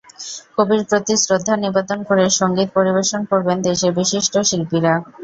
কবির 0.55 0.81
প্রতি 0.89 1.13
শ্রদ্ধা 1.17 1.55
নিবেদন 1.57 1.99
করে 2.09 2.23
সংগীত 2.39 2.69
পরিবেশন 2.77 3.21
করবেন 3.31 3.57
দেশের 3.67 3.91
বিশিষ্ট 3.99 4.33
শিল্পীরা। 4.49 4.93